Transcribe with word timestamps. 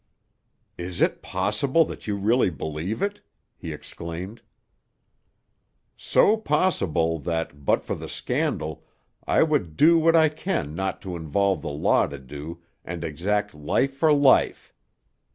"Is 0.79 0.99
it 0.99 1.21
possible 1.21 1.85
that 1.85 2.07
you 2.07 2.15
really 2.15 2.49
believe 2.49 3.03
it?" 3.03 3.21
he 3.55 3.71
exclaimed. 3.71 4.41
"So 5.95 6.37
possible 6.37 7.19
that, 7.19 7.63
but 7.65 7.83
for 7.83 7.93
the 7.93 8.09
scandal, 8.09 8.83
I 9.27 9.43
would 9.43 9.77
do 9.77 9.99
what 9.99 10.15
I 10.15 10.27
can 10.29 10.73
not 10.73 11.05
invoke 11.05 11.61
the 11.61 11.67
law 11.69 12.07
to 12.07 12.17
do, 12.17 12.63
and 12.83 13.03
exact 13.03 13.53
life 13.53 13.93
for 13.93 14.11
life. 14.11 14.73